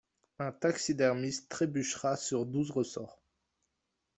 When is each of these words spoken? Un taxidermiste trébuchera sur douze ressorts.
Un 0.39 0.51
taxidermiste 0.51 1.47
trébuchera 1.47 2.15
sur 2.17 2.47
douze 2.47 2.71
ressorts. 2.71 3.21